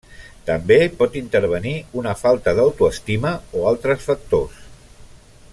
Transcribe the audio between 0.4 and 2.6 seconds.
També pot intervenir una falta